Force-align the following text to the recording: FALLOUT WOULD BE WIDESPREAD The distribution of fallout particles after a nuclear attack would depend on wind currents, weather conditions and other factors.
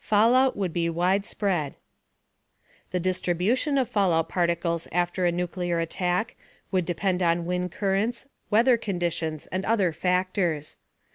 FALLOUT 0.00 0.56
WOULD 0.56 0.72
BE 0.72 0.88
WIDESPREAD 0.88 1.74
The 2.92 3.00
distribution 3.00 3.76
of 3.76 3.90
fallout 3.90 4.26
particles 4.30 4.88
after 4.90 5.26
a 5.26 5.30
nuclear 5.30 5.80
attack 5.80 6.34
would 6.70 6.86
depend 6.86 7.22
on 7.22 7.44
wind 7.44 7.72
currents, 7.72 8.26
weather 8.48 8.78
conditions 8.78 9.46
and 9.48 9.66
other 9.66 9.92
factors. 9.92 10.78